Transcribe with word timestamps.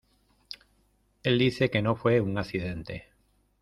Él 1.21 1.37
dice 1.37 1.69
que 1.69 1.83
no 1.83 1.95
fue 1.95 2.21
un 2.21 2.35
accidente. 2.39 3.05